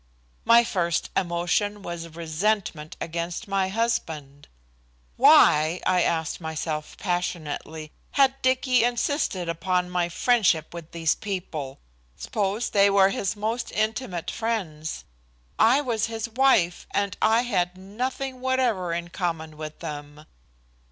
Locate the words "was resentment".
1.83-2.97